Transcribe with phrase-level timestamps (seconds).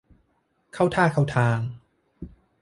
[0.73, 1.59] เข้าท่าเข้าทาง